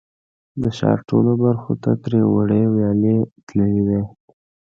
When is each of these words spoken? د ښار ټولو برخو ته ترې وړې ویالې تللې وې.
د 0.61 0.63
ښار 0.77 0.99
ټولو 1.09 1.31
برخو 1.43 1.73
ته 1.83 1.91
ترې 2.03 2.21
وړې 2.33 2.61
ویالې 2.75 3.17
تللې 3.47 3.81
وې. 3.87 4.01